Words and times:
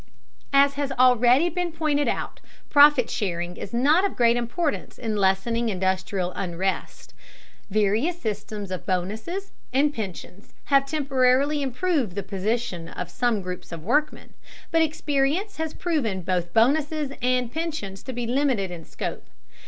As 0.51 0.73
has 0.73 0.91
already 0.93 1.47
been 1.47 1.71
pointed 1.71 2.07
out, 2.07 2.39
profit 2.71 3.07
sharing 3.07 3.55
is 3.55 3.71
not 3.71 4.03
of 4.03 4.15
great 4.15 4.35
importance 4.35 4.97
in 4.97 5.15
lessening 5.15 5.69
industrial 5.69 6.31
unrest. 6.31 7.13
Various 7.69 8.19
systems 8.19 8.71
of 8.71 8.87
bonuses 8.87 9.51
and 9.71 9.93
pensions 9.93 10.53
have 10.65 10.87
temporarily 10.87 11.61
improved 11.61 12.15
the 12.15 12.23
position 12.23 12.89
of 12.89 13.11
some 13.11 13.43
groups 13.43 13.71
of 13.71 13.83
workmen, 13.83 14.33
but 14.71 14.81
experience 14.81 15.57
has 15.57 15.71
proven 15.75 16.23
both 16.23 16.51
bonuses 16.51 17.11
and 17.21 17.53
pensions 17.53 18.01
to 18.01 18.11
be 18.11 18.25
limited 18.25 18.71
in 18.71 18.83
scope. 18.85 19.25